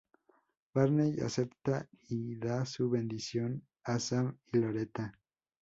Barney 0.73 1.19
acepta 1.19 1.87
y 2.09 2.35
da 2.37 2.65
su 2.65 2.89
bendición 2.89 3.61
a 3.83 3.99
Sam 3.99 4.35
y 4.51 4.57
Loretta. 4.57 5.13